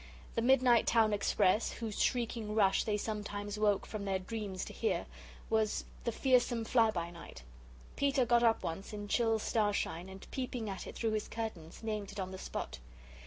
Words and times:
The 0.33 0.41
midnight 0.41 0.87
town 0.87 1.13
express, 1.13 1.73
whose 1.73 2.01
shrieking 2.01 2.55
rush 2.55 2.85
they 2.85 2.97
sometimes 2.97 3.59
woke 3.59 3.85
from 3.85 4.03
their 4.03 4.17
dreams 4.17 4.65
to 4.65 4.73
hear, 4.73 5.05
was 5.47 5.85
the 6.05 6.11
Fearsome 6.11 6.65
Fly 6.65 6.89
by 6.89 7.11
night. 7.11 7.43
Peter 7.95 8.25
got 8.25 8.41
up 8.41 8.63
once, 8.63 8.93
in 8.93 9.07
chill 9.07 9.37
starshine, 9.37 10.09
and, 10.09 10.25
peeping 10.31 10.71
at 10.71 10.87
it 10.87 10.95
through 10.95 11.11
his 11.11 11.27
curtains, 11.27 11.83
named 11.83 12.11
it 12.11 12.19
on 12.19 12.31
the 12.31 12.39
spot. 12.39 12.79